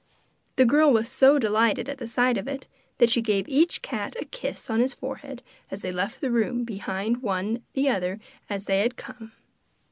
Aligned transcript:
The 0.55 0.65
girl 0.65 0.91
was 0.91 1.07
so 1.07 1.37
delighted 1.37 1.87
at 1.87 1.99
the 1.99 2.07
sight 2.07 2.35
of 2.35 2.47
it 2.47 2.67
that 2.97 3.11
she 3.11 3.21
gave 3.21 3.47
each 3.47 3.83
cat 3.83 4.15
a 4.19 4.25
kiss 4.25 4.67
on 4.67 4.79
his 4.79 4.95
forehead 4.95 5.43
as 5.69 5.81
they 5.83 5.91
left 5.91 6.21
the 6.21 6.31
room 6.31 6.63
behind 6.63 7.21
one 7.21 7.61
the 7.73 7.87
other 7.87 8.19
as 8.49 8.65
they 8.65 8.79
had 8.79 8.95
come. 8.97 9.31